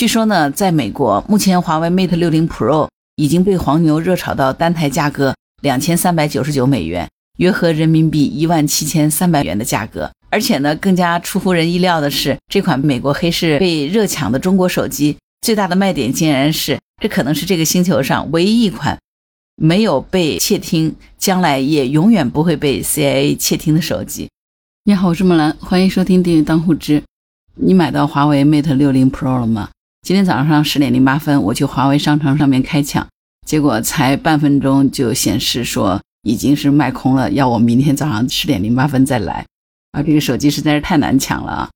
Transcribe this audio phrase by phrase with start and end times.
[0.00, 10.10] 据说呢，在美国，目前华为 Mate 60 Pro 已经被黄牛热炒到单台价格两千三百九十九美元，约合人民币一万七千三百元的价格。
[10.30, 18.98] 而且呢，更加出乎人意料的是，这款美国黑市被热抢的中国手机，最大的卖点竟然是这可能是这个星球上唯一一款
[19.56, 24.30] 没有被窃听，将来也永远不会被 CIA 窃听的手机。
[24.84, 26.98] 你好，我是木兰，欢迎收听《订阅当户知》。
[27.56, 29.68] 你买到华为 Mate 60 Pro 了吗？
[30.02, 33.06] 今天早上十点零八分，我去华为商城上面开抢，
[33.46, 39.44] 结果才半分钟就显示说已经是卖空了，要我明天早上十点零八分再来。
[39.92, 41.70] 啊，这个手机实在是太难抢了啊！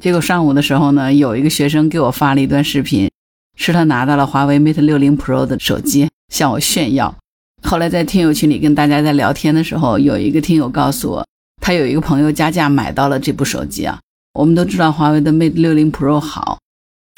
[0.00, 3.10] 结果上午的时候呢，有一个学生给我发了一段视频，
[3.56, 7.14] 是他拿到了华为 Mate 60 Pro 的手机，向我炫耀。
[7.62, 11.26] 后来在听友群里跟大家在聊天的时候，有一个听友告诉我，
[11.60, 13.98] 他有一个朋友加价买到了这部手机啊。
[14.32, 16.58] 我们都知道华为的 Mate 60 Pro 好，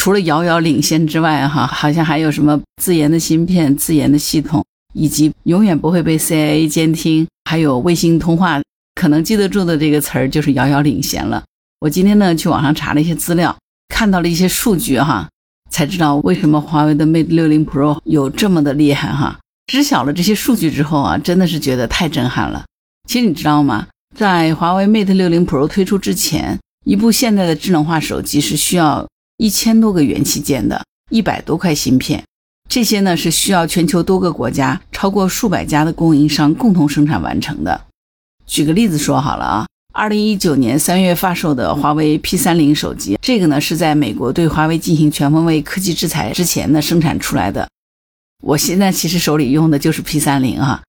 [0.01, 8.63] 除了遥遥领先之外，哈，好像还有什么自研的芯片、自研的系统，以及永远不会被 CIA 监听，还有卫星通话。
[8.95, 11.45] 可能记得住的这个词儿就是遥遥领先了。
[11.81, 13.55] 我今天呢去网上查了一些资料，
[13.95, 15.29] 看到了一些数据哈，
[15.71, 19.39] 才知道为什么华为的 Mate 60 Pro 有这么的厉害哈。
[19.67, 22.65] 知晓了这些数据之后啊，真的是觉得太震撼了。
[23.07, 23.87] 其实你知道吗？
[24.17, 29.07] 在华为 Mate 60 Pro 推出之前，一部现在的智能化手机是需要
[29.41, 32.23] 一千多个元器件的，一百多块芯片，
[32.69, 37.87] 这些呢是需要全球多个国家超过数百家的供应商共同生产完成的。
[38.47, 47.67] 举个例子说好了啊，二零一九年三月发售的华为 P 三零手机，这个呢是在美国对华为进行全方位科技制裁之前呢生产出来的。
[48.43, 50.83] 我现在其实手里用的就是 P 三零啊，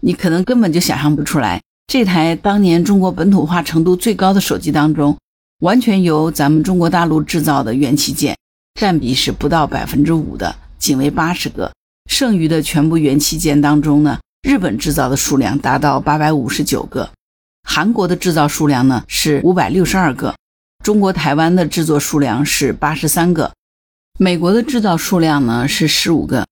[0.00, 5.16] 你可能根本就想象不出来，这台当年中国本土化程度最高的手机当中，
[5.64, 8.36] 完全由咱们中国大陆制造的元器件
[8.78, 11.72] 占比是不到百分之五的，仅为八十个，
[12.10, 14.18] 剩余的全部元器件当中呢。
[14.42, 17.08] 日本制造的数量达到八百五十九个，
[17.66, 20.36] 韩国的制造数量呢是五百六十二个，
[20.84, 23.50] 中国台湾的制作数量是八十三个，
[24.18, 26.46] 美国的制造数量呢是十五个。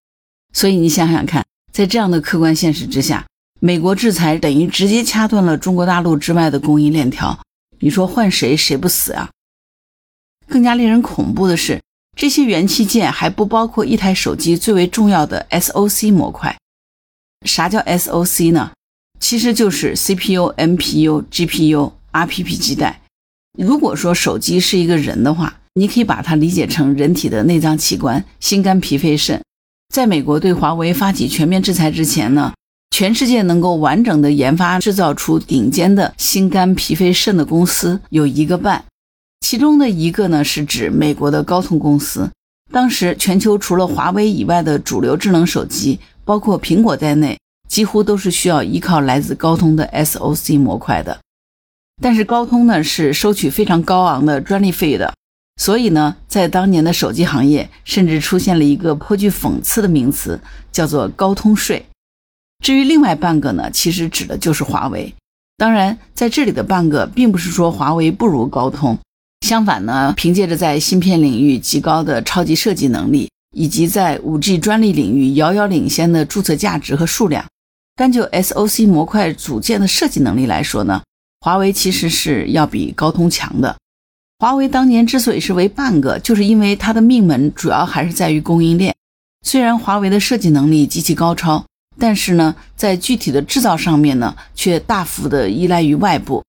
[0.54, 3.26] 所以你想想看，在这样的客观现实之下，
[3.60, 7.38] 美国制裁等于直接掐断了中国大陆之外的供应链条。
[7.82, 9.28] 你说换谁谁不死啊？
[10.48, 11.80] 更加令人恐怖的是，
[12.16, 16.56] 这些元器件还不包括一台手机最为重要的 SOC 模块。
[17.44, 18.70] 啥叫 SOC 呢？
[19.18, 23.00] 其实就是 CPU、MPU、GPU、RPP 基带。
[23.58, 29.42] 如果说手机是一个人的话，你可以把它理解成人体的内脏器官——心肝脾肺肾。
[29.92, 32.54] 在美国对华为发起全面制裁之前呢，
[32.92, 38.84] 全世界能够完整的研发制造出顶尖的心肝脾肺肾的公司有一个半，
[39.40, 42.30] 其中的一个呢是指美国的高通公司。
[42.70, 45.98] 当时全球除了华为以外的主流智能手机。
[46.24, 47.36] 包括苹果在内，
[47.68, 51.18] 几乎都是需要依靠来自高通的 SOC 模块的。
[52.00, 55.12] 但是高通呢是收取非常高昂的专利费的，
[55.56, 61.84] 所以呢，在当年的手机行业，甚至出现了一个颇具讽刺的名词，叫做“高通税”。
[62.62, 65.12] 至于另外半个呢，其实指的就是华为。
[65.58, 68.98] 当然，在这里的半个，并不是说华为不如高通，
[69.46, 73.28] 相反呢，凭借着在芯片领域极高的超级设计能力。
[73.54, 77.44] 以及在 5G 专利领域遥遥领先的注册价值和数量，
[77.94, 81.02] 单就 SOC 模块组件的设计能力来说呢，
[81.40, 83.76] 华为其实是要比高通强的。
[84.38, 88.94] 华为当年之所以是为半个，就是因为它的命门主要还是在于供应链。
[89.44, 91.62] 虽然华为的设计能力极其高超，
[92.02, 96.42] 但是呢，在具体的制造上面呢，却大幅的依赖于外部。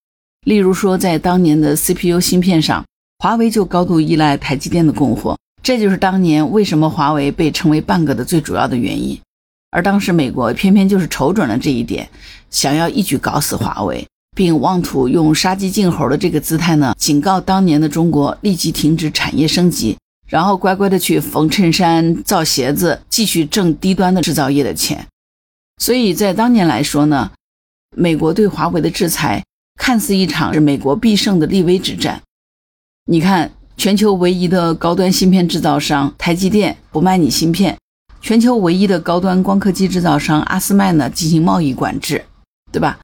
[0.47, 2.83] 例如说，在当年的 CPU 芯片上，
[3.19, 5.37] 华为就高度依赖台积电的供货。
[5.61, 9.19] 这就是当年为什么华为被称为半个的最主要的原因，
[9.69, 12.09] 而当时美国偏偏就是瞅准了这一点，
[12.49, 19.95] 想要一举搞死华为，并妄图用杀鸡儆猴的这个姿态呢，警告当年的中国立即停止产业升级，
[20.27, 25.05] 然后乖乖的去缝衬衫、造鞋子，继续挣低端的制造业的钱。
[25.83, 27.31] 所以在当年来说呢，
[27.93, 29.43] 美国对华为的制裁
[29.75, 32.21] 看似一场是美国必胜的立威之战，
[33.05, 33.51] 你看。
[33.75, 37.75] 全球唯一的高端芯片制造商台积电不卖你芯片，
[38.21, 42.23] 全球唯一的高端光刻机制造商阿斯麦呢进行贸易管制，
[42.71, 42.99] 对吧？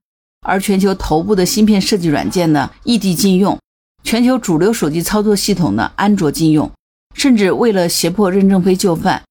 [0.45, 3.57] 而全球头部的芯片设计软件呢异地禁用，
[4.03, 6.71] 全球主流手机操作系统呢安卓禁用，
[7.15, 9.23] 甚至为了胁迫任正非就范，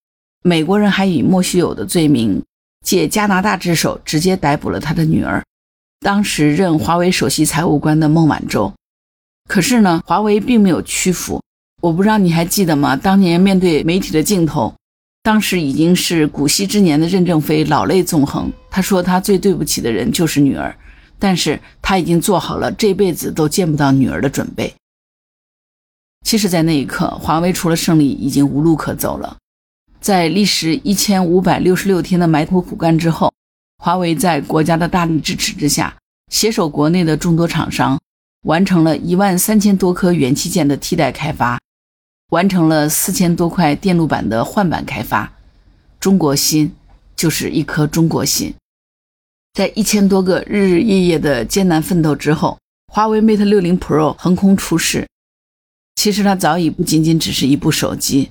[0.42, 2.42] 美国人还以莫须有的罪名，
[2.88, 5.44] 借加拿大之手直接逮捕了他的女儿，
[6.00, 8.72] 当时任华为首席财务官的孟晚舟。
[9.46, 11.42] 可是呢，华为并没有屈服，
[11.82, 12.96] 我不知道你还记得吗？
[12.96, 14.74] 当年面对媒体的镜头，
[15.22, 18.50] 当时已经是古稀之年的任正非老泪纵横。
[18.70, 20.74] 他说他最对不起的人就是女儿，
[21.18, 24.72] 但是他已经做好了这辈子都见不到女儿的准备。
[26.24, 29.36] 其实，在那一刻，华为除了胜利已经无路可走了。
[30.00, 33.32] 在历时一千五百六十六天的埋头苦干之后，
[33.78, 35.96] 华为在国家的大力支持之下，
[36.32, 38.00] 携手国内的众多厂商，
[38.44, 41.58] 完成了一万三千多颗元器件的替代开发。
[42.30, 45.32] 完成了四千多块电路板的换板开发，
[45.98, 46.70] 中国心
[47.16, 48.54] 就是一颗中国心。
[49.54, 52.58] 在一千多个日日夜夜的艰难奋斗之后，
[52.92, 55.06] 华为 Mate 60 Pro 横空出世。
[55.96, 58.28] 其实它早已不仅仅只是一部手机，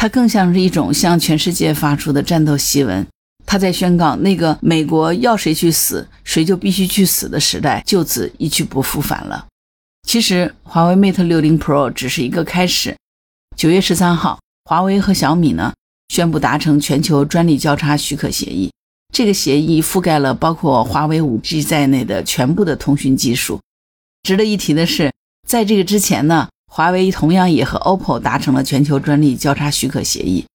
[0.00, 3.06] 它更像是一种向全世界发出的战斗檄文。
[3.44, 9.46] 它在宣告那个美国要谁去死，谁就必须去死的时代就此一去不复返了。
[10.08, 12.96] 其实，华为 Mate 60 Pro 只是一个开始。
[13.54, 15.74] 九月十三号，华为和小米呢
[16.08, 18.70] 宣布达成全球专利交叉许可协议。
[19.12, 23.60] 这个协议覆盖了包括华为五 G 在内的全部的通讯技术。
[24.22, 25.12] 值得一提的是，
[25.46, 30.46] 在这个之前呢，华为同样也和 OPPO 达成了全球专利交叉许可协议。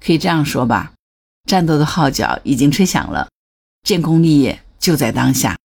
[0.00, 0.92] 可以这样说吧，
[1.48, 3.28] 战斗的号角已经吹响了，
[3.82, 5.56] 建功立业就在当下。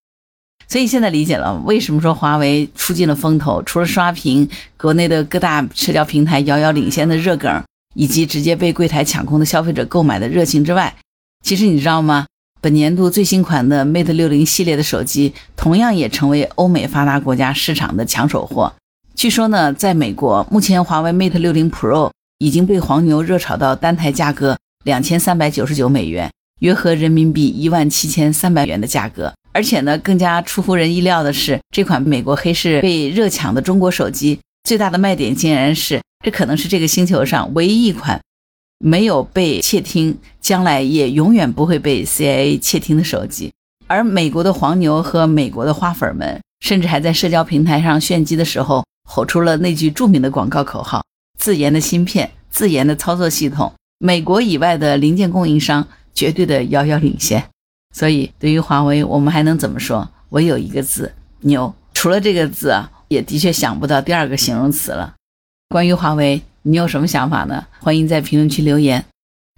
[0.67, 7.63] 所以现在理解了为什么说华为出尽了风头，除了刷屏国内的各大社交平台遥遥领先的热梗，
[7.93, 10.95] 以及直接被柜台抢空的消费者购买的热情之外，
[11.45, 12.25] 其实你知道吗？
[12.59, 18.73] 本年度最新款的 Mate 60系列的手机，同样也成为欧美发达国家市场的抢手货。
[19.15, 22.09] 据说呢，在美国，目前华为 Mate 60 Pro
[22.39, 26.31] 已经被黄牛热炒到单台价格两千三百九十九美元，
[26.61, 29.31] 约合人民币一万七千三百元的价格。
[29.53, 38.19] 而且呢，更加出乎人意料的是，这款美国黑市被热抢的中国手机，最大的卖点竟然是，这可能是这个星球上唯一一款
[38.79, 43.51] 没有被窃听，将来也永远不会被 CIA 窃听的手机。
[43.87, 51.03] 而美国的黄牛和美国的花粉们，甚至还在社交平台上炫机的时候，吼出了那句著名的广告口号
[51.37, 57.43] ：“自研的芯片，自研的操作系统，美国以外的零件供应商绝对的遥遥领先。”
[57.93, 60.09] 所以，对于华为，我们还能怎么说？
[60.29, 61.11] 唯有一个字：
[61.41, 61.75] 牛。
[61.93, 65.15] 除了这个字啊，也的确想不到第二个形容词了。
[65.67, 67.65] 关于华为，你有什么想法呢？
[67.81, 69.03] 欢迎在评论区留言。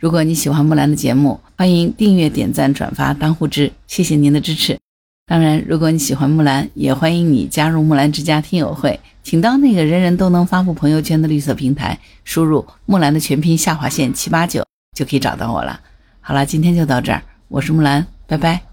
[0.02, 4.80] 如果你喜欢木兰的节目，欢迎订阅、点赞、转发、当护知，谢谢您的支持。
[5.26, 14.66] 当然，如果你喜欢木兰，也欢迎你加入木兰之家听友会，请到那个人人都能发布朋友圈的绿色平台，输入木兰的全拼下划线七八九，
[14.96, 15.80] 就可以找到我了。
[16.20, 18.06] 好了，今天就到这儿，我是木兰。
[18.28, 18.73] 拜拜。